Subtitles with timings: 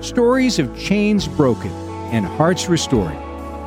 [0.00, 1.70] stories of chains broken
[2.10, 3.14] and hearts restored.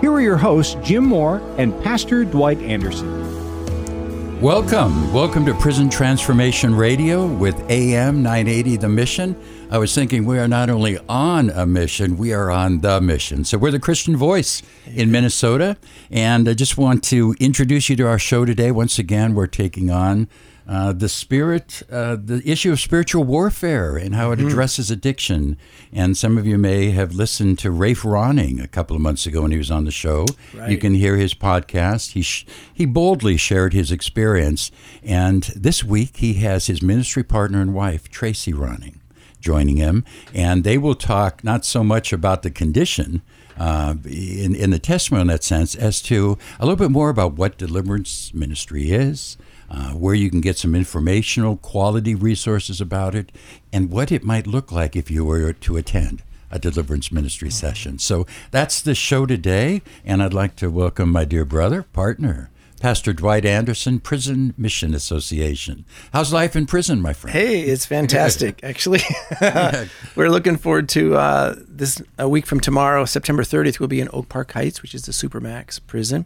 [0.02, 4.42] Here are your hosts, Jim Moore and Pastor Dwight Anderson.
[4.42, 5.14] Welcome.
[5.14, 9.42] Welcome to Prison Transformation Radio with AM 980 The Mission.
[9.72, 13.46] I was thinking we are not only on a mission, we are on the mission.
[13.46, 15.78] So we're the Christian voice in Minnesota.
[16.12, 18.72] And I just want to introduce you to our show today.
[18.72, 20.28] Once again, we're taking on
[20.68, 24.48] uh, the spirit, uh, the issue of spiritual warfare and how it Mm-hmm.
[24.48, 25.58] addresses addiction.
[25.92, 29.42] And some of you may have listened to Rafe Ronning a couple of months ago
[29.42, 30.26] when he was on the show.
[30.68, 32.12] You can hear his podcast.
[32.14, 34.72] He sh- he boldly shared his experience,
[35.04, 39.00] and this week he has his ministry partner and wife Tracy Ronning
[39.42, 43.22] joining him, and they will talk not so much about the condition.
[43.56, 47.34] Uh, in, in the testimony in that sense, as to a little bit more about
[47.34, 49.38] what deliverance ministry is,
[49.74, 53.32] uh, where you can get some informational quality resources about it,
[53.72, 56.22] and what it might look like if you were to attend
[56.52, 57.98] a deliverance ministry session.
[57.98, 63.14] So that's the show today, and I'd like to welcome my dear brother, partner, Pastor
[63.14, 65.86] Dwight Anderson, Prison Mission Association.
[66.12, 67.34] How's life in prison, my friend?
[67.36, 68.60] Hey, it's fantastic.
[68.64, 69.00] Actually,
[70.16, 73.80] we're looking forward to uh, this a week from tomorrow, September 30th.
[73.80, 76.26] We'll be in Oak Park Heights, which is the Supermax prison,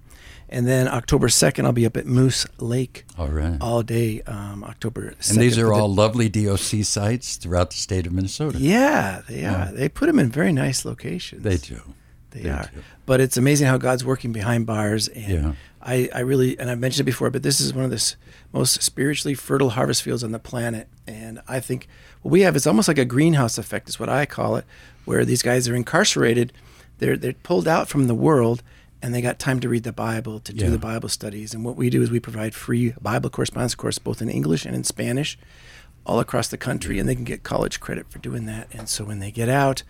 [0.49, 3.57] and then October 2nd, I'll be up at Moose Lake All right.
[3.61, 4.21] all day.
[4.23, 5.31] Um, October 2nd.
[5.31, 8.57] and these are the- all lovely DOC sites throughout the state of Minnesota.
[8.59, 9.71] Yeah, they are.
[9.71, 11.43] They put them in very nice locations.
[11.43, 11.81] They do.
[12.31, 12.69] They, They are.
[12.73, 12.81] do.
[13.05, 15.07] But it's amazing how God's working behind bars.
[15.07, 15.53] And Yeah.
[15.81, 18.15] I, I really, and I've mentioned it before, but this is one of the
[18.51, 20.87] most spiritually fertile harvest fields on the planet.
[21.07, 21.87] And I think
[22.21, 24.65] what we have is almost like a greenhouse effect, is what I call it,
[25.05, 26.51] where these guys are incarcerated,
[26.99, 28.61] they're, they're pulled out from the world,
[29.01, 30.71] and they got time to read the Bible, to do Yeah.
[30.71, 31.53] the Bible studies.
[31.53, 34.75] And what we do is we provide free Bible correspondence course, both in English and
[34.75, 35.37] in Spanish
[36.05, 38.67] all across the country, and they can get college credit for doing that.
[38.71, 39.83] And so when they get out,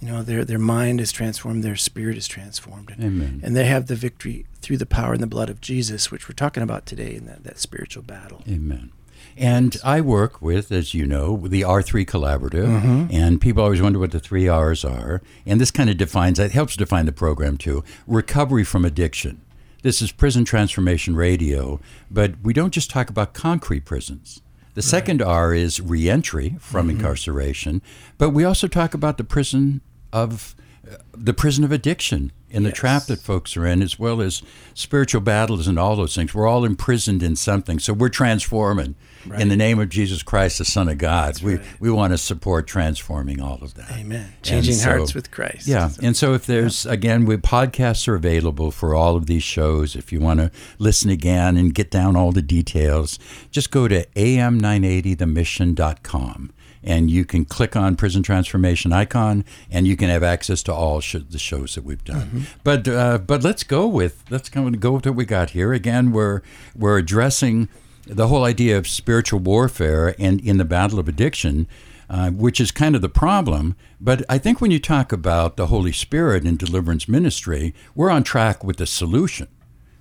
[0.00, 3.40] you know, their their mind is transformed, their spirit is transformed, and, Amen.
[3.42, 6.34] and they have the victory through the power and the blood of Jesus, which we're
[6.34, 8.42] talking about today in that, that spiritual battle.
[8.48, 8.90] Amen.
[9.36, 13.06] And I work with, as you know, the R3 Collaborative, Mm-hmm.
[13.10, 15.22] and people always wonder what the three R's are.
[15.46, 19.40] And this kind of defines, it helps define the program too recovery from addiction.
[19.82, 21.78] This is Prison Transformation Radio,
[22.10, 24.40] but we don't just talk about concrete prisons.
[24.74, 26.96] The second R is reentry from Mm-hmm.
[26.98, 27.82] incarceration,
[28.18, 29.82] but we also talk about the prison
[30.12, 30.54] of
[30.90, 32.78] uh, the prison of addiction and the Yes.
[32.78, 34.42] trap that folks are in, as well as
[34.74, 36.32] spiritual battles and all those things.
[36.34, 38.94] We're all imprisoned in something, so we're transforming
[39.38, 41.40] in the name of Jesus Christ, the Son of God.
[41.42, 43.90] we we want to support transforming all of that.
[43.92, 44.34] Amen.
[44.42, 45.66] Changing so- hearts with Christ.
[45.66, 49.96] Yeah, and so if there's again, we podcasts are available for all of these shows.
[49.96, 53.18] If you want to listen again and get down all the details,
[53.50, 56.50] just go to am980themission.com
[56.84, 61.00] and you can click on Prison Transformation icon, and you can have access to all
[61.00, 62.46] sh- the shows that we've done.
[62.62, 65.72] But uh, but let's go with let's go with what we got here.
[65.72, 66.42] Again, we're
[66.76, 67.68] we're addressing
[68.06, 71.66] the whole idea of spiritual warfare and in the battle of addiction
[72.08, 73.76] uh, which is kind of the problem.
[74.00, 78.22] But I think when you talk about the Holy Spirit and deliverance ministry, we're on
[78.22, 79.48] track with the solution.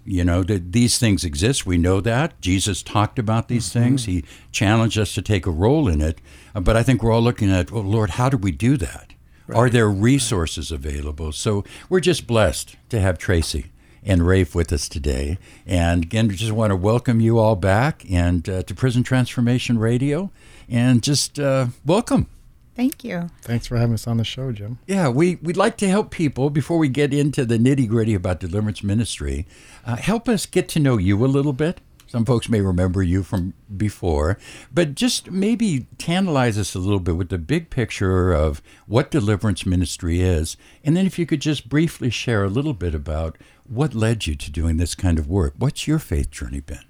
[0.06, 1.66] You know, that these things exist.
[1.66, 2.40] We know that.
[2.42, 4.06] Jesus talked about these things.
[4.06, 6.20] He challenged us to take a role in it.
[6.54, 9.14] Uh, But I think we're all looking at, well, Lord, how do we do that?
[9.54, 11.32] Are there resources available?
[11.32, 13.72] So we're just blessed to have Tracy
[14.06, 15.38] and Rafe with us today.
[15.66, 19.78] And again, we just want to welcome you all back and uh, to Prison Transformation
[19.78, 20.32] Radio,
[20.70, 22.28] and just uh, welcome.
[22.76, 23.30] Thank you.
[23.42, 24.80] Thanks for having us on the show, Jim.
[24.88, 28.40] Yeah, we, we'd like to help people before we get into the nitty gritty about
[28.40, 29.46] deliverance ministry.
[29.86, 31.82] Uh, help us get to know you a little bit.
[32.08, 34.38] Some folks may remember you from before,
[34.72, 39.66] but just maybe tantalize us a little bit with the big picture of what deliverance
[39.66, 40.56] ministry is.
[40.84, 44.36] And then if you could just briefly share a little bit about what led you
[44.36, 45.54] to doing this kind of work.
[45.58, 46.86] What's your faith journey been?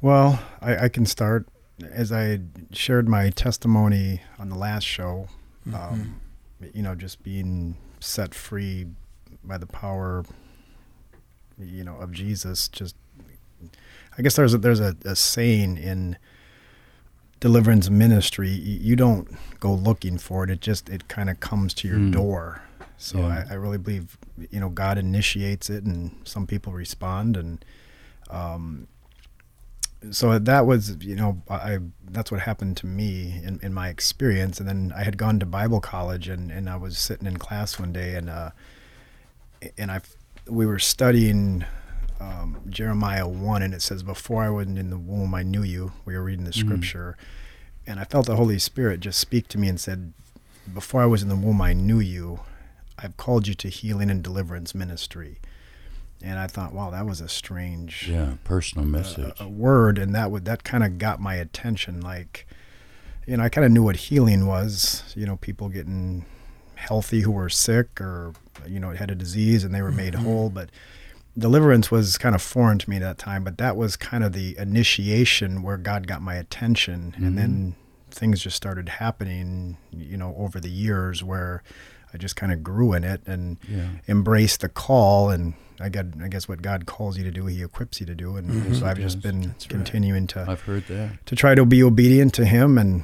[0.00, 1.46] Well, I, I can start.
[1.90, 2.40] As I
[2.72, 5.28] shared my testimony on the last show,
[5.74, 6.20] um,
[6.72, 8.86] you know, just being set free
[9.44, 10.24] by the power,
[11.58, 12.68] you know, of Jesus.
[12.68, 12.96] Just,
[14.16, 16.16] I guess there's a, there's a, a saying in
[17.40, 19.28] deliverance ministry, you don't
[19.60, 20.50] go looking for it.
[20.50, 22.12] It just it kind of comes to your Mm.
[22.12, 22.62] door.
[22.98, 23.44] So Yeah.
[23.50, 24.16] I, I really believe
[24.50, 27.62] you know God initiates it, and some people respond, and
[28.30, 28.88] um,
[30.10, 31.78] so that was you know I
[32.10, 34.58] that's what happened to me in, in my experience.
[34.60, 37.78] And then I had gone to Bible college, and, and I was sitting in class
[37.78, 38.50] one day, and uh,
[39.76, 40.00] and I
[40.48, 41.64] we were studying
[42.20, 45.92] um, Jeremiah one, and it says, "Before I was in the womb, I knew you."
[46.04, 47.16] We were reading the scripture,
[47.86, 50.12] and I felt the Holy Spirit just speak to me and said,
[50.72, 52.40] "Before I was in the womb, I knew you.
[52.98, 55.38] I've called you to healing and deliverance ministry."
[56.22, 59.40] And I thought, wow, that was a strange Yeah, personal uh, message.
[59.40, 62.00] a, a word, and that would that kind of got my attention.
[62.00, 62.46] Like,
[63.26, 65.12] you know, I kind of knew what healing was.
[65.16, 66.24] You know, people getting
[66.74, 68.34] healthy who were sick or
[68.66, 70.24] you know had a disease and they were made mm-hmm.
[70.24, 70.70] whole, but
[71.36, 73.44] deliverance was kind of foreign to me at that time.
[73.44, 78.10] But that was kind of the initiation where God got my attention, and then mm-hmm.
[78.10, 79.76] things just started happening.
[79.92, 81.62] You know, over the years where
[82.14, 83.88] I just kind of grew in it and Yeah.
[84.08, 85.54] embraced the call and.
[85.78, 88.36] I got, I guess, what God calls you to do, He equips you to do,
[88.38, 91.26] and so I've just been continuing to I've heard that.
[91.26, 93.02] to try to be obedient to him and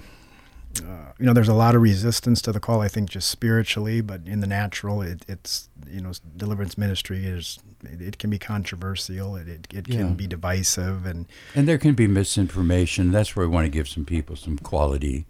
[0.83, 4.01] uh, you know there's a lot of resistance to the call i think just spiritually
[4.01, 8.39] but in the natural it, it's you know deliverance ministry is it, it can be
[8.39, 9.99] controversial it, it, it Yeah.
[9.99, 13.11] can be divisive and And there can be misinformation.
[13.11, 15.27] That's where we want to give some people some quality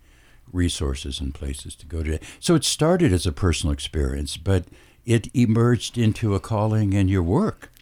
[0.52, 2.18] resources and places to go to.
[2.40, 4.64] So it started as a personal experience, but
[5.04, 7.72] it emerged into a calling in your work.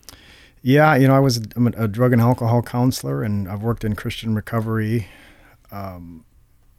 [0.63, 3.95] yeah you know i was a, a drug and alcohol counselor and i've worked in
[3.95, 5.07] christian recovery
[5.73, 6.25] um,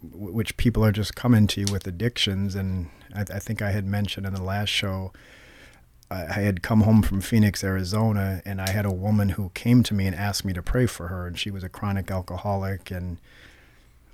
[0.08, 3.86] w- which people are just coming to with addictions and I, I think i had
[3.86, 5.12] mentioned in the last show
[6.12, 9.94] I had come home from Phoenix, Arizona, and I had a woman who came to
[9.94, 13.18] me and asked me to pray for her, and she was a chronic alcoholic, and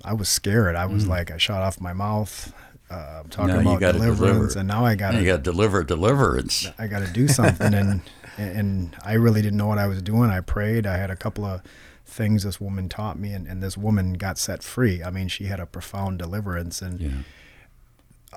[0.04, 0.76] I was scared.
[0.76, 2.52] I was like, I shot off my mouth,
[2.90, 4.18] uh, talking Now about deliverance,
[4.54, 4.58] deliver.
[4.58, 6.66] and now I got to got deliver deliverance.
[6.78, 8.00] I got to do something, and
[8.36, 10.30] and I really didn't know what I was doing.
[10.30, 10.86] I prayed.
[10.86, 11.62] I had a couple of
[12.06, 15.02] things this woman taught me, and, and this woman got set free.
[15.02, 17.10] I mean, she had a profound deliverance, and Yeah.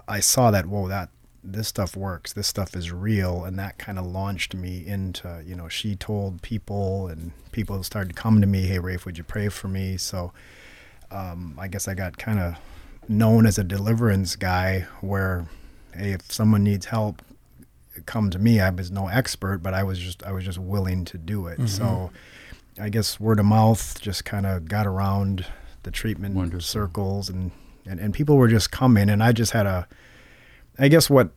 [0.07, 1.09] I saw that whoa that
[1.43, 5.55] this stuff works this stuff is real and that kind of launched me into you
[5.55, 9.23] know she told people and people started to come to me hey Rafe would you
[9.23, 10.31] pray for me so
[11.11, 12.55] um, I guess I got kind of
[13.07, 15.47] known as a deliverance guy where
[15.93, 17.21] hey if someone needs help
[18.05, 18.59] come to me.
[18.59, 21.67] I was no expert but I was just I was just willing to do it.
[21.67, 22.11] So
[22.79, 25.45] I guess word of mouth just kind of got around
[25.83, 26.61] the treatment Wonderful.
[26.61, 27.51] circles and,
[27.85, 29.87] and and people were just coming and I just had a
[30.79, 31.31] I guess what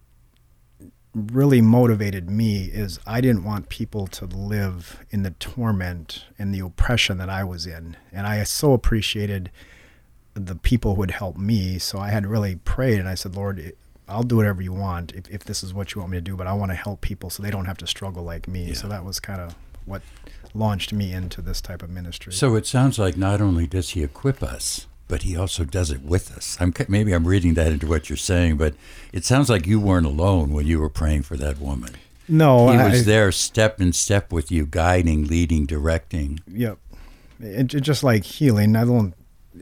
[1.15, 6.61] really motivated me is I didn't want people to live in the torment and the
[6.61, 7.97] oppression that I was in.
[8.13, 9.51] And I so appreciated
[10.35, 11.79] the people who would help me.
[11.79, 13.73] So I had really prayed and I said, Lord,
[14.09, 16.37] I'll do whatever you want if, if this is what you want me to do,
[16.37, 18.75] but I want to help people so they don't have to struggle like me.
[18.75, 19.55] So that was kind of
[19.87, 20.03] what
[20.53, 22.33] launched me into this type of ministry.
[22.33, 26.03] So it sounds like not only does he equip us, but he also does it
[26.03, 26.57] with us.
[26.61, 28.75] I'm maybe I'm reading that into what you're saying, but
[29.13, 31.91] it sounds like you weren't alone when you were praying for that woman.
[32.29, 36.41] no, he I, was there step in step with you, guiding, leading, directing.
[36.49, 36.79] Yep.
[37.41, 38.77] It, it just like healing.
[38.77, 39.15] I don't,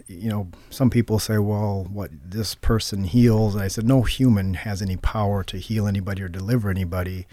[0.07, 3.55] you know, some people say, well, what this person heals.
[3.55, 7.27] And I said, no human has any power to heal anybody or deliver anybody.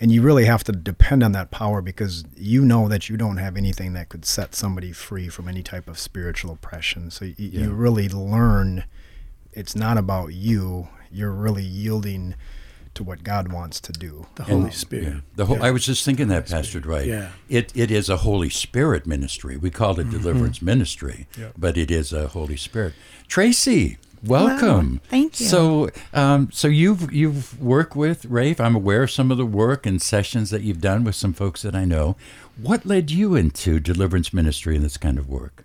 [0.00, 3.36] And you really have to depend on that power because you know that you don't
[3.36, 7.10] have anything that could set somebody free from any type of spiritual oppression.
[7.10, 8.84] So y- you really learn
[9.52, 10.88] it's not about you.
[11.12, 12.34] You're really yielding
[12.94, 14.26] to what God wants to do.
[14.36, 15.04] The Holy And- Spirit.
[15.04, 15.20] yeah.
[15.36, 17.06] The whole, I was just thinking that, Pastor Dwight.
[17.06, 17.30] Yeah.
[17.48, 19.56] It it is a Holy Spirit ministry.
[19.56, 20.18] We call it mm-hmm.
[20.18, 20.66] deliverance mm-hmm.
[20.66, 22.94] ministry, but it is a Holy Spirit.
[23.28, 25.00] Tracy, welcome.
[25.08, 25.46] Thank you.
[25.46, 28.60] So, um, so you've you've worked with Rafe.
[28.60, 31.62] I'm aware of some of the work and sessions that you've done with some folks
[31.62, 32.16] that I know.
[32.60, 35.64] What led you into deliverance ministry and this kind of work?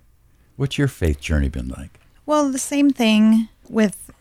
[0.55, 1.99] What's your faith journey been like?
[2.25, 4.11] Well, the same thing with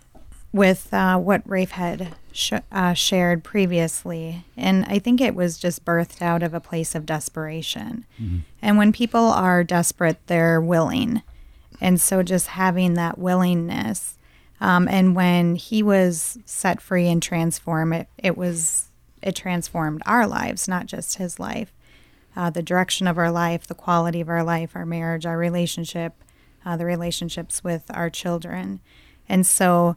[0.53, 5.85] with uh, what Rafe had sh- uh, shared previously, and I think it was just
[5.85, 8.07] birthed out of a place of desperation.
[8.63, 11.23] And when people are desperate, they're willing,
[11.81, 14.18] and so just having that willingness.
[14.61, 18.91] Um, and when he was set free and transformed, it, it was
[19.23, 21.73] it transformed our lives, not just his life.
[22.37, 26.13] Uh, the direction of our life, the quality of our life, our marriage, our relationship,
[26.65, 28.81] uh, the relationships with our children.
[29.29, 29.97] And so,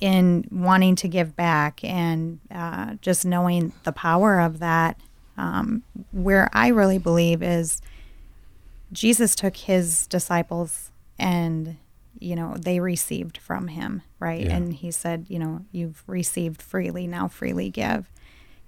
[0.00, 5.00] in wanting to give back and uh, just knowing the power of that,
[5.36, 5.82] um,
[6.12, 7.80] where I really believe is
[8.92, 11.76] Jesus took his disciples and
[12.18, 14.44] you know, they received from him, right?
[14.44, 14.56] Yeah.
[14.56, 18.10] And he said, you know, you've received freely, now freely give.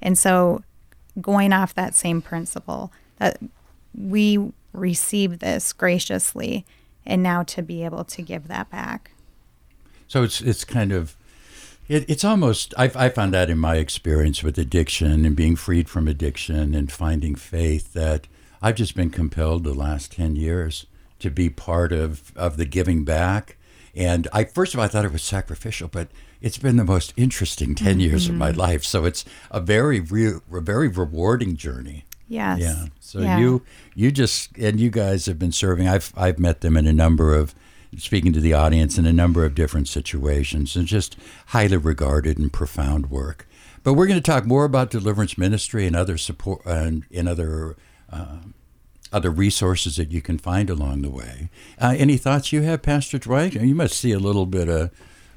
[0.03, 0.63] And so
[1.21, 3.39] going off that same principle that
[3.95, 6.67] we receive this graciously
[7.07, 9.13] and now to be able to give that back.
[10.09, 11.17] So it's it's kind of
[11.89, 15.89] it, it's almost I, I found that in my experience with addiction and being freed
[15.89, 18.27] from addiction and finding faith that
[18.61, 20.87] I've just been compelled the last ten years
[21.21, 23.57] to be part of of the giving back.
[23.95, 26.09] And I first of all I thought it was sacrificial, but
[26.43, 28.85] it's been the most interesting 10 years of my life.
[28.85, 32.05] So it's a very re- a very rewarding journey.
[32.29, 32.61] Yes.
[32.61, 32.87] Yeah.
[33.01, 33.39] So Yeah.
[33.39, 33.63] you
[33.95, 35.89] you just and you guys have been serving.
[35.89, 37.55] I've I've met them in a number of
[37.97, 42.53] speaking to the audience in a number of different situations and just highly regarded and
[42.53, 43.49] profound work.
[43.83, 47.77] But we're going to talk more about deliverance ministry and other support and in other
[48.13, 48.39] uh,
[49.13, 51.49] other resources that you can find along the way.
[51.81, 53.55] Uh, any thoughts you have, Pastor Dwight?
[53.55, 54.91] You must see a little bit of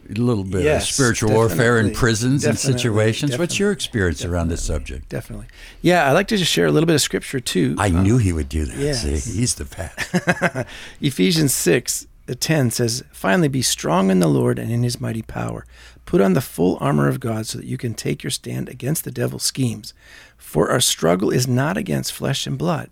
[0.10, 3.38] a little bit Yes, of spiritual warfare in prisons and situations.
[3.38, 5.08] What's your experience around this subject?
[5.10, 5.46] Definitely.
[5.84, 7.76] Yeah, I'd like to just share a little bit of scripture too.
[7.78, 8.76] I Uh, knew he would do that.
[8.78, 9.04] yes.
[9.04, 10.66] See, he's the best.
[11.02, 15.22] Ephesians 6, uh, 10 says, Finally, be strong in the Lord and in his mighty
[15.22, 15.66] power.
[16.06, 19.04] Put on the full armor of God so that you can take your stand against
[19.04, 19.94] the devil's schemes.
[20.38, 22.90] For our struggle is not against flesh and blood,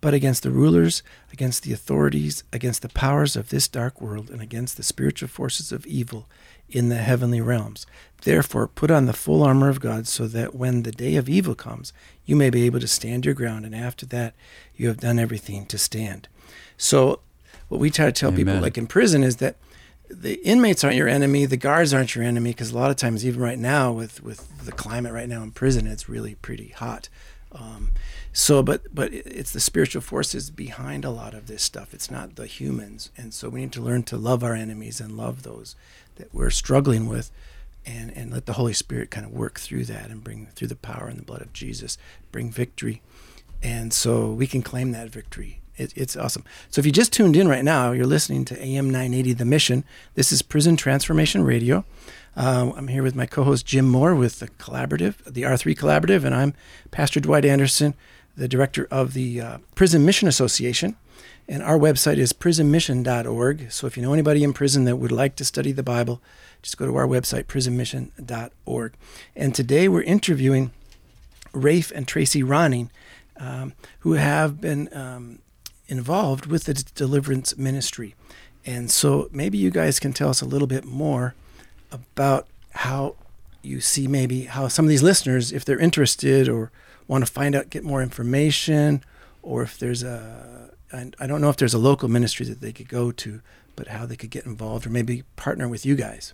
[0.00, 4.40] but against the rulers, against the authorities, against the powers of this dark world, and
[4.40, 6.28] against the spiritual forces of evil
[6.68, 7.86] in the heavenly realms.
[8.22, 11.54] Therefore, put on the full armor of God so that when the day of evil
[11.54, 11.92] comes,
[12.24, 14.34] you may be able to stand your ground, and after that,
[14.74, 16.28] you have done everything to stand.
[16.76, 17.20] So,
[17.68, 19.56] what we try to tell people, like in prison, is that
[20.08, 23.26] the inmates aren't your enemy, the guards aren't your enemy, because a lot of times,
[23.26, 27.08] even right now, with with the climate right now in prison, it's really pretty hot.
[27.58, 27.90] Um,
[28.32, 31.94] so, but but it's the spiritual forces behind a lot of this stuff.
[31.94, 35.16] It's not the humans, and so we need to learn to love our enemies and
[35.16, 35.74] love those
[36.16, 37.30] that we're struggling with,
[37.86, 40.76] and and let the Holy Spirit kind of work through that and bring through the
[40.76, 41.96] power and the blood of Jesus,
[42.30, 43.00] bring victory,
[43.62, 45.60] and so we can claim that victory.
[45.78, 46.44] It, it's awesome.
[46.70, 49.84] So if you just tuned in right now, you're listening to AM 980 The Mission.
[50.14, 51.84] This is Prison Transformation Radio.
[52.36, 56.34] Uh, I'm here with my co-host Jim Moore with the collaborative, the R3 Collaborative, and
[56.34, 56.52] I'm
[56.90, 57.94] Pastor Dwight Anderson,
[58.36, 60.96] the director of the uh, Prison Mission Association.
[61.48, 63.72] And our website is prisonmission.org.
[63.72, 66.20] So if you know anybody in prison that would like to study the Bible,
[66.60, 68.92] just go to our website, prisonmission.org.
[69.34, 70.72] And today we're interviewing
[71.54, 72.90] Rafe and Tracy Ronning,
[73.38, 75.38] um, who have been um,
[75.88, 78.14] involved with the deliverance ministry.
[78.66, 81.34] And so maybe you guys can tell us a little bit more
[82.14, 83.16] about how
[83.62, 86.70] you see maybe how some of these listeners, if they're interested or
[87.08, 89.02] want to find out, get more information,
[89.42, 92.88] or if there's a, I don't know if there's a local ministry that they could
[92.88, 93.40] go to,
[93.74, 96.32] but how they could get involved or maybe partner with you guys.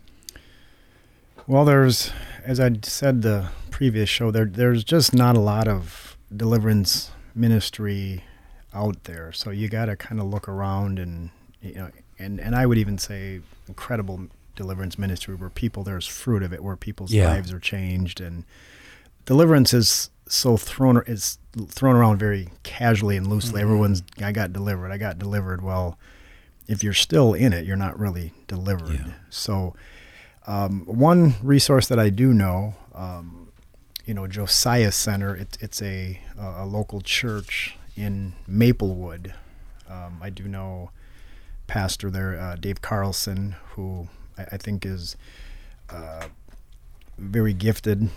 [1.46, 2.12] Well, there's,
[2.44, 8.22] as I said the previous show, there there's just not a lot of deliverance ministry
[8.72, 9.32] out there.
[9.32, 12.78] So you got to kind of look around and you know, and and I would
[12.78, 17.28] even say incredible deliverance ministry where people there's fruit of it, where people's Yeah.
[17.28, 18.44] lives are changed, and
[19.24, 23.60] deliverance is so thrown is thrown around very casually and loosely.
[23.60, 25.62] Everyone's I got delivered, I got delivered.
[25.62, 25.98] Well,
[26.68, 28.92] if you're still in it, you're not really delivered.
[29.06, 29.12] Yeah.
[29.30, 29.74] So
[30.46, 33.52] um, one resource that I do know, um,
[34.06, 35.36] you know, Josiah Center.
[35.36, 39.34] It, it's a a local church in Maplewood.
[39.88, 40.90] Um, I do know
[41.66, 45.16] pastor there, uh, Dave Carlson, who I, I think is
[45.90, 46.26] uh,
[47.18, 48.08] very gifted,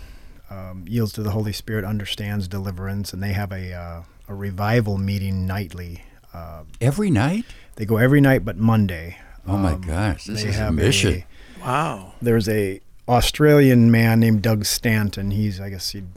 [0.50, 4.98] um, yields to the Holy Spirit, understands deliverance, and they have a uh, a revival
[4.98, 6.02] meeting nightly.
[6.34, 7.44] Uh, Every night?
[7.76, 9.18] they go every night but Monday.
[9.46, 11.24] Oh my Um, gosh, this they is a have mission.
[11.62, 12.14] Wow.
[12.22, 15.30] there's a Australian man named Doug Stanton.
[15.30, 16.08] He's I guess you'd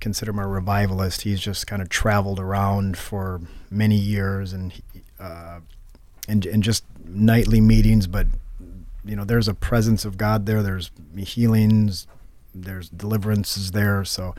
[0.00, 1.22] consider him a revivalist.
[1.22, 4.82] He's just kind of traveled around for many years and he-
[5.18, 5.60] uh,
[6.28, 8.06] and and just nightly meetings.
[8.06, 8.26] But
[9.06, 10.62] you know, there's a presence of God there.
[10.62, 12.06] There's healings.
[12.54, 14.04] There's deliverances there.
[14.04, 14.34] So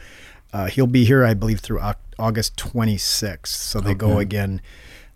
[0.54, 1.80] uh, he'll be here, I believe, through
[2.20, 3.48] August 26th.
[3.48, 4.62] So they go again.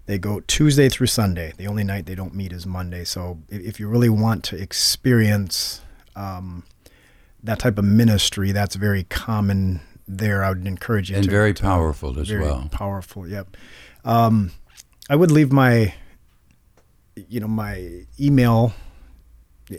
[0.05, 1.53] They go Tuesday through Sunday.
[1.57, 3.03] The only night they don't meet is Monday.
[3.03, 5.81] So if, if you really want to experience
[6.15, 6.63] um,
[7.43, 10.43] that type of ministry, that's very common there.
[10.43, 12.67] I would encourage you And to very to- powerful as very well.
[12.71, 13.27] Powerful.
[13.27, 13.55] Yep.
[14.03, 14.51] Um,
[15.09, 15.93] I would leave my,
[17.15, 18.73] you know, my email,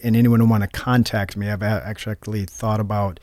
[0.03, 1.49] and anyone who want to contact me.
[1.49, 3.21] I've actually thought about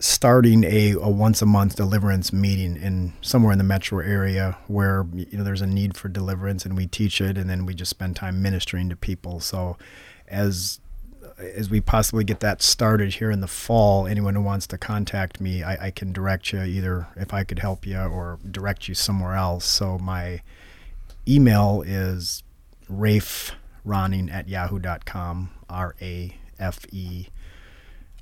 [0.00, 5.04] starting a, a once a month deliverance meeting in somewhere in the metro area where
[5.12, 7.90] you know there's a need for deliverance and we teach it and then we just
[7.90, 9.76] spend time ministering to people so
[10.28, 10.78] as
[11.36, 15.40] as we possibly get that started here in the fall anyone who wants to contact
[15.40, 18.94] me I, I can direct you either if i could help you or direct you
[18.94, 20.42] somewhere else so my
[21.26, 22.44] email is
[22.88, 23.52] rafe
[23.84, 27.28] ronning at yahoo.com r-a-f-e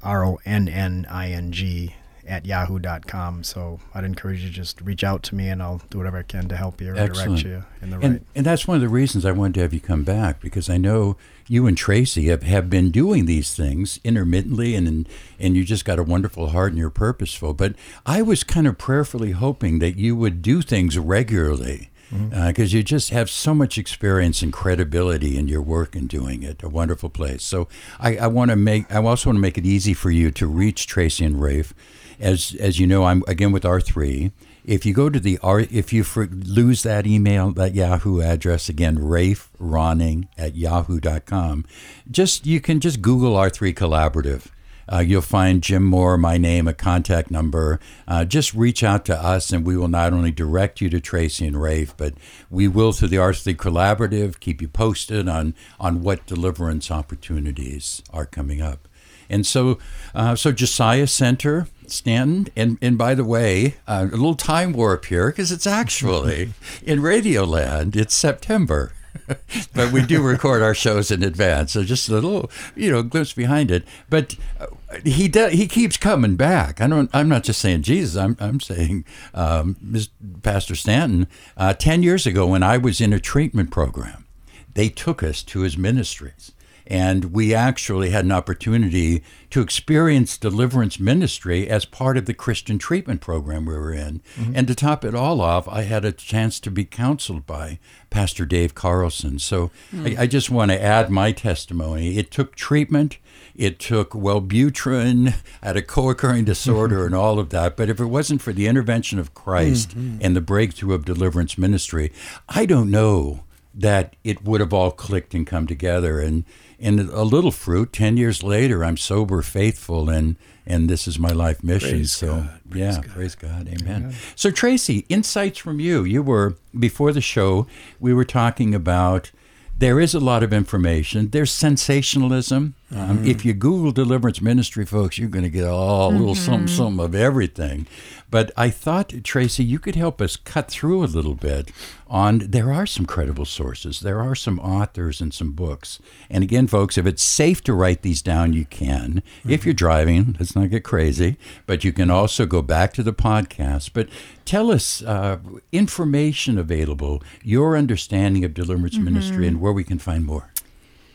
[0.02, 1.94] R O N N I N G
[2.26, 3.44] at yahoo.com.
[3.44, 6.22] So I'd encourage you to just reach out to me and I'll do whatever I
[6.22, 7.40] can to help you or Excellent.
[7.40, 8.22] direct you in the And, right.
[8.34, 10.76] and that's one of the reasons I wanted to have you come back because I
[10.76, 15.64] know you and Tracy have, have been doing these things intermittently and, and and you
[15.64, 17.54] just got a wonderful heart and you're purposeful.
[17.54, 17.74] But
[18.04, 22.40] I was kind of prayerfully hoping that you would do things regularly Mm-hmm.
[22.40, 26.44] Uh, because you just have so much experience and credibility in your work and doing
[26.44, 26.62] it.
[26.62, 27.42] A wonderful place.
[27.42, 28.92] So I, I want to make.
[28.94, 31.74] I also want to make it easy for you to reach Tracy and Rafe.
[32.20, 34.30] As as you know, I'm again with R three.
[34.64, 38.68] If you go to the R, if you for, lose that email, that Yahoo address
[38.68, 41.64] again, Rafe Ronning at yahoo.com,
[42.10, 44.46] just you can just Google R3 Collaborative.
[44.90, 47.80] Uh, you'll find Jim Moore, my name, a contact number.
[48.06, 51.46] Uh, just reach out to us, and we will not only direct you to Tracy
[51.46, 52.14] and Rafe, but
[52.50, 58.26] we will, through the R3 Collaborative, keep you posted on on what deliverance opportunities are
[58.26, 58.88] coming up.
[59.28, 59.78] And so,
[60.14, 65.06] uh, so Josiah Center, Stanton, and and by the way, uh, a little time warp
[65.06, 66.52] here because it's actually
[66.82, 67.96] in Radioland.
[67.96, 68.92] It's September.
[69.74, 73.32] but we do record our shows in advance, so just a little, you know, glimpse
[73.32, 73.84] behind it.
[74.08, 74.66] But uh,
[75.04, 76.80] he does, he keeps coming back.
[76.80, 77.10] I don't.
[77.12, 78.16] I'm not just saying Jesus.
[78.16, 80.08] I'm I'm saying um, Ms.
[80.42, 81.26] Pastor Stanton.
[81.56, 84.26] Uh, Ten years ago, when I was in a treatment program,
[84.74, 86.52] they took us to his ministries.
[86.88, 92.78] And we actually had an opportunity to experience deliverance ministry as part of the Christian
[92.78, 94.22] treatment program we were in.
[94.54, 98.46] And to top it all off, I had a chance to be counseled by Pastor
[98.46, 99.40] Dave Carlson.
[99.40, 102.18] So I, I just want to add my testimony.
[102.18, 103.18] It took treatment,
[103.58, 107.06] it took Wellbutrin, I had a co occurring disorder, mm-hmm.
[107.06, 107.76] and all of that.
[107.76, 110.18] But if it wasn't for the intervention of Christ mm-hmm.
[110.20, 112.12] and the breakthrough of deliverance ministry,
[112.48, 116.20] I don't know that it would have all clicked and come together.
[116.20, 116.44] And
[116.78, 117.92] and a little fruit.
[117.92, 121.90] Ten years later, I'm sober, faithful, and and this is my life mission.
[121.90, 123.10] Praise so God, praise yeah, God.
[123.10, 124.14] praise God, Amen.
[124.34, 126.04] So Tracy, insights from you.
[126.04, 127.66] You were before the show.
[128.00, 129.30] We were talking about.
[129.78, 131.28] There is a lot of information.
[131.30, 132.74] There's sensationalism.
[132.94, 136.66] Um, if you Google deliverance ministry, folks, you're going to get all a little something,
[136.66, 137.86] something of everything.
[138.30, 141.70] But I thought, Tracy, you could help us cut through a little bit
[142.08, 144.00] on there are some credible sources.
[144.00, 146.00] There are some authors and some books.
[146.28, 149.22] And again, folks, if it's safe to write these down, you can.
[149.48, 151.36] If you're driving, let's not get crazy.
[151.66, 153.90] But you can also go back to the podcast.
[153.92, 154.08] But
[154.44, 155.38] tell us uh,
[155.72, 160.50] information available, your understanding of deliverance ministry, and where we can find more.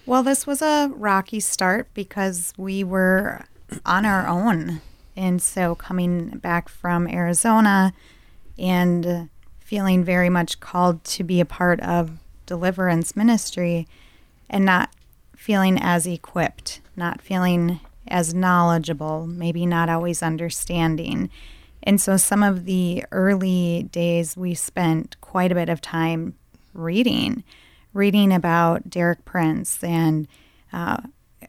[0.06, 3.46] Well, this was a rocky start because we were
[3.86, 4.82] on our own.
[5.16, 7.94] And so coming back from Arizona
[8.58, 13.88] and feeling very much called to be a part of deliverance ministry
[14.50, 14.90] and not
[15.36, 21.30] feeling as equipped, not feeling as knowledgeable, maybe not always understanding.
[21.84, 26.36] And so some of the early days we spent quite a bit of time
[26.74, 27.44] reading,
[27.94, 30.28] reading about Derek Prince and
[30.74, 30.98] uh,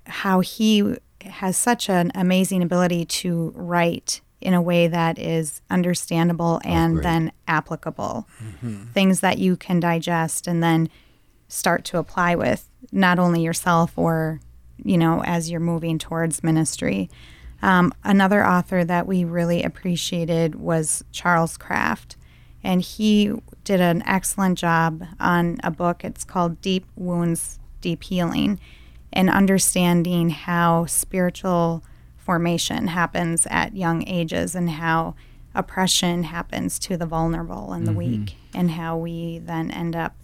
[0.07, 6.61] how he has such an amazing ability to write in a way that is understandable
[6.65, 7.03] and great.
[7.03, 8.29] then applicable.
[8.93, 10.89] Things that you can digest and then
[11.49, 14.41] start to apply with not only yourself or,
[14.83, 17.09] you know, as you're moving towards ministry.
[17.63, 22.17] Um, another author that we really appreciated was Charles Kraft,
[22.65, 23.33] and he
[23.63, 26.05] did an excellent job on a book.
[26.05, 28.59] It's called Deep Wounds, Deep Healing,
[29.13, 31.83] and understanding how spiritual
[32.17, 35.15] formation happens at young ages and how
[35.55, 40.15] oppression happens to the vulnerable and the weak, and how we then end up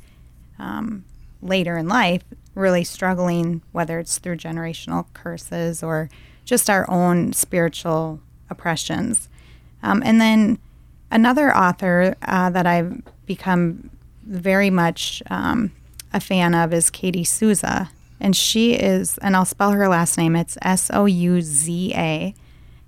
[0.59, 1.05] um,
[1.43, 2.23] later in life
[2.55, 6.09] really struggling, whether it's through generational curses or
[6.45, 8.21] just our own spiritual
[8.51, 9.29] oppressions.
[9.83, 10.59] Um, and then
[11.11, 13.91] another author uh, that I've become
[14.27, 15.73] very much um,
[16.13, 17.91] a fan of is Katie Souza.
[18.21, 22.35] And she is, and I'll spell her last name, it's S O U Z A.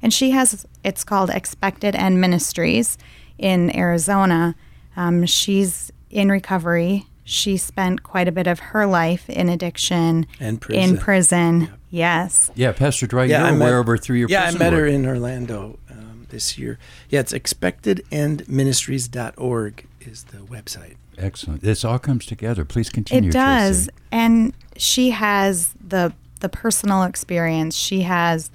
[0.02, 2.98] And she has, it's called Expected End Ministries
[3.38, 4.54] in Arizona.
[4.96, 7.06] Um, she's in recovery.
[7.24, 10.82] She spent quite a bit of her life in addiction, And prison.
[10.82, 11.58] in prison.
[11.60, 11.74] prison.
[11.90, 12.50] Yes.
[12.54, 14.58] Yeah, Pastor Dwight, Yeah, you're I met- aware of her through your yeah, I prison
[14.58, 15.78] met her in Orlando.
[15.88, 15.94] Uh,
[16.30, 16.78] this year.
[17.08, 20.96] Yeah, it's expectedendministries.org is the website.
[21.20, 21.62] Excellent.
[21.62, 22.64] This all comes together.
[22.64, 23.28] Please continue.
[23.28, 23.90] It does, Tracy.
[24.10, 27.76] and she has the the personal experience.
[27.76, 28.50] She has.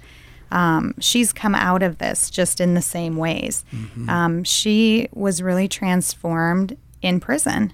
[0.48, 3.64] Um, she's come out of this just in the same ways.
[3.72, 4.08] Mm-hmm.
[4.08, 7.72] Um, she was really transformed in prison,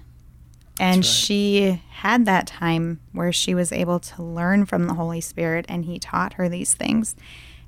[0.79, 1.05] and right.
[1.05, 5.85] she had that time where she was able to learn from the Holy Spirit, and
[5.85, 7.15] He taught her these things.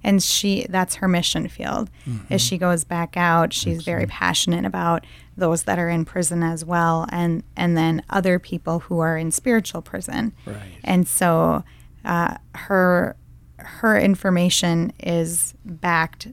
[0.06, 1.90] And she that's her mission field.
[2.08, 2.32] Mm-hmm.
[2.32, 5.04] As she goes back out, she's very passionate about
[5.36, 9.32] those that are in prison as well, and and then other people who are in
[9.32, 10.32] spiritual prison.
[10.46, 10.56] Right.
[10.84, 11.64] And so
[12.06, 13.18] uh, her
[13.58, 16.28] her information is backed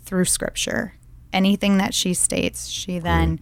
[0.00, 0.92] through scripture.
[1.32, 3.40] Anything that she states, she then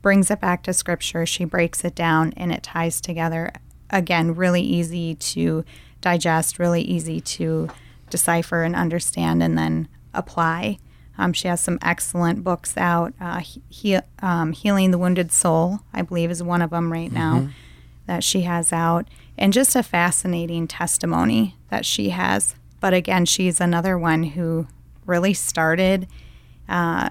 [0.00, 1.26] brings it back to scripture.
[1.26, 3.52] She breaks it down and it ties together.
[3.90, 5.64] Again, really easy to
[6.00, 7.68] digest, really easy to
[8.10, 10.78] decipher and understand, and then apply.
[11.18, 13.12] Um, she has some excellent books out.
[13.20, 17.48] Uh, he, um, Healing the Wounded Soul, I believe, is one of them right now
[18.06, 22.54] that she has out, and just a fascinating testimony that she has.
[22.80, 24.66] But again, she's another one who
[25.06, 26.06] really started
[26.68, 27.10] uh,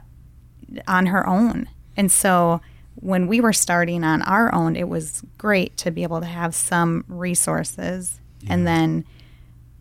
[0.88, 1.69] on her own.
[1.95, 2.62] And so
[2.95, 6.55] when we were starting on our own, it was great to be able to have
[6.55, 8.19] some resources.
[8.47, 9.05] And then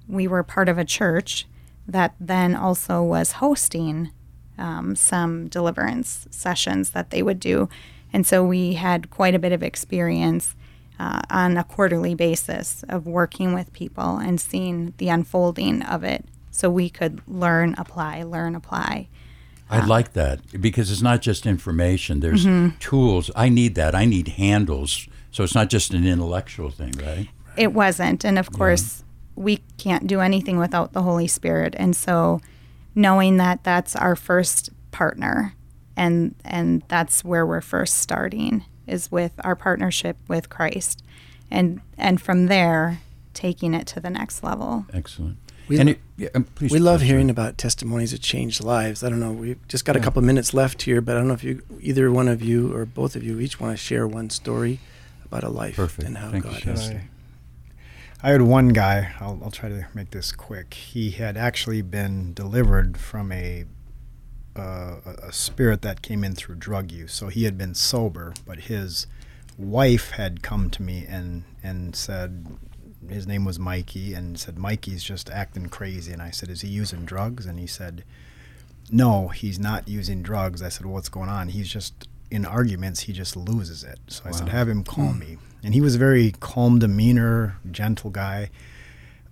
[0.09, 1.47] we were part of a church
[1.87, 4.11] that then also was hosting
[4.59, 7.69] um, some deliverance sessions that they would do.
[8.13, 10.55] And so we had quite a bit of experience
[10.99, 16.25] uh, on a quarterly basis of working with people and seeing the unfolding of it
[16.51, 19.09] so we could learn, apply, learn, apply.
[19.69, 22.21] I like that because it's not just information.
[22.21, 22.79] There's Mm-hmm.
[22.79, 23.31] tools.
[23.37, 23.95] I need that.
[23.95, 25.09] I need handles.
[25.33, 27.29] So it's not just an intellectual thing, right?
[27.57, 29.03] it wasn't and of course
[29.37, 32.41] we can't do anything without the holy spirit and so
[32.95, 35.55] knowing that that's our first partner
[35.97, 41.03] and and that's where we're first starting is with our partnership with christ
[41.51, 42.99] and and from there
[43.35, 45.37] taking it to the next level Excellent.
[45.69, 49.03] We- and it, yeah, um, please, We love hearing about testimonies that changed lives.
[49.03, 49.33] I don't know.
[49.33, 52.11] We've just got a couple minutes left here, but I don't know if you, either
[52.13, 54.79] one of you or both of you, each want to share one story
[55.25, 56.07] about a life Perfect.
[56.07, 56.77] and how Thank you, God Shep.
[56.77, 56.95] has.
[58.23, 59.15] I, had one guy.
[59.21, 60.75] I'll, I'll try to make this quick.
[60.75, 63.65] He had actually been delivered from a
[64.57, 67.13] uh, a- spirit that came in through drug use.
[67.13, 69.07] So he had been sober, but his
[69.59, 72.47] wife had come to me and and said
[73.09, 76.13] his name was Mikey and said Mikey's just acting crazy.
[76.13, 77.47] And I said, is he using drugs?
[77.47, 78.05] And he said,
[78.91, 80.63] no, he's not using drugs.
[80.63, 81.49] I said, well, what's going on?
[81.49, 83.01] He's just in arguments.
[83.01, 83.99] He just loses it.
[84.09, 85.39] So I said, have him call me.
[85.67, 88.51] And he was a very calm demeanor, gentle guy.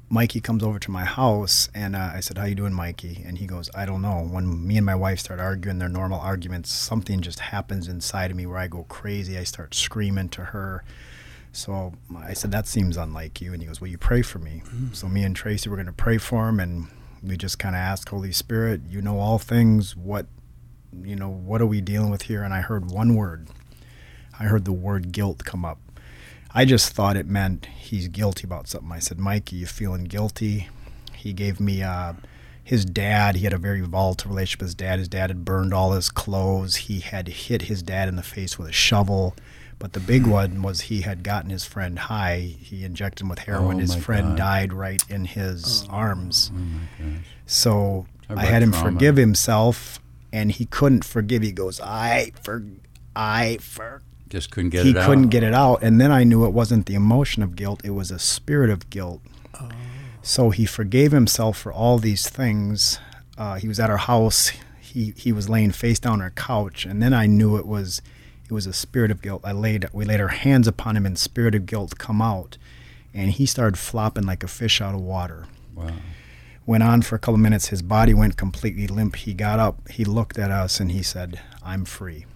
[0.09, 3.39] Mikey comes over to my house, and uh, I said, "How you doing, Mikey?" And
[3.39, 6.73] he goes, "I don't know." When me and my wife start arguing their normal arguments,
[6.73, 9.39] something just happens inside of me where I go crazy.
[9.39, 10.83] I start screaming to her.
[11.53, 14.65] So I said, "That seems unlike you." And he goes, "Will you pray for me?"
[14.93, 16.89] So me and Tracy were going to pray for him, and
[17.23, 19.95] we just kind of asked Holy Spirit, "You know all things.
[19.95, 20.27] What,
[21.01, 23.47] you know, what are we dealing with here?" And I heard one word.
[24.37, 25.79] I heard the word guilt come up.
[26.55, 28.93] I just thought it meant he's guilty about something.
[28.93, 30.69] I said, Mikey, you feeling guilty?
[31.15, 32.13] He gave me uh,
[32.63, 33.35] his dad.
[33.37, 34.99] He had a very volatile relationship with his dad.
[35.01, 36.77] His dad had burned all his clothes.
[36.77, 39.35] He had hit his dad in the face with a shovel.
[39.81, 42.39] But the big one was he had gotten his friend high.
[42.39, 43.77] He injected him with heroin.
[43.79, 44.37] Oh, his friend God.
[44.39, 46.53] died right in his arms.
[46.55, 47.27] Oh my gosh.
[47.47, 48.93] So Talk I had him trauma.
[48.93, 49.99] forgive himself,
[50.33, 51.43] and he couldn't forgive.
[51.43, 52.65] He goes, I for,
[53.17, 54.03] I for.
[54.35, 55.07] Just couldn't get he it out.
[55.07, 57.91] couldn't get it out, and then I knew it wasn't the emotion of guilt; it
[57.91, 59.21] was a spirit of guilt.
[60.23, 62.99] So he forgave himself for all these things.
[63.39, 64.51] Uh, he was at our house.
[64.81, 68.03] He he was laying face down on our couch, and then I knew it was
[68.49, 69.43] it was a spirit of guilt.
[69.45, 72.57] I laid we laid our hands upon him, and spirit of guilt come out,
[73.15, 75.91] and he started flopping like a fish out of water Wow.
[76.67, 77.69] went on for a couple of minutes.
[77.69, 79.15] His body went completely limp.
[79.15, 82.27] He got up, he looked at us, and he said, I'm free.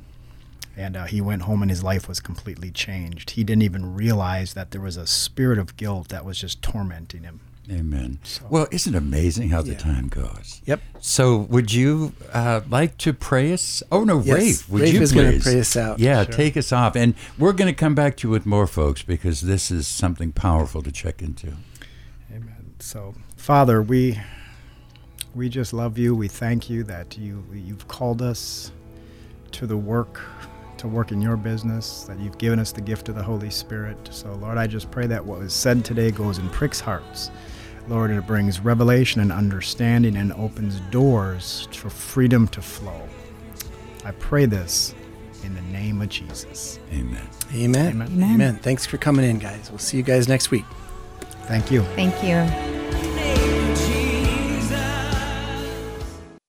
[0.78, 3.30] And uh, he went home, and his life was completely changed.
[3.30, 7.24] He didn't even realize that there was a spirit of guilt that was just tormenting
[7.24, 7.40] him.
[7.70, 8.18] Amen.
[8.48, 10.62] Well, isn't it amazing how the time goes?
[10.64, 10.80] Yep.
[11.00, 13.82] So, would you uh, like to pray us?
[13.92, 14.68] Oh no, Yes, Rafe.
[14.70, 15.98] Would Rafe you is gonna pray us out.
[15.98, 16.32] Yeah, Sure.
[16.32, 19.42] take us off, and we're going to come back to you with more folks because
[19.42, 21.48] this is something powerful to check into.
[22.32, 22.74] Amen.
[22.78, 24.18] So, Father, we
[25.34, 26.14] we just love you.
[26.14, 28.72] We thank you that you you've called us
[29.52, 30.20] to the work
[30.78, 33.96] to work in your business, that you've given us the gift of the Holy Spirit.
[34.10, 37.30] So, Lord, I just pray that what was said today goes in pricks' hearts.
[37.88, 43.08] Lord, it brings revelation and understanding and opens doors for freedom to flow.
[44.04, 44.94] I pray this
[45.44, 46.78] in the name of Jesus.
[46.92, 47.26] Amen.
[47.54, 47.92] Amen.
[47.92, 48.08] Amen.
[48.08, 48.34] Amen.
[48.34, 48.56] Amen.
[48.56, 49.70] Thanks for coming in, guys.
[49.70, 50.64] We'll see you guys next week.
[51.46, 51.82] Thank you.
[51.94, 52.77] Thank you.